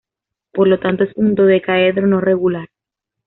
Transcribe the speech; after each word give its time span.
Por 0.51 0.67
lo 0.67 0.79
tanto, 0.79 1.03
es 1.03 1.11
un 1.15 1.35
dodecaedro 1.35 2.07
no 2.07 2.19
regular. 2.19 2.67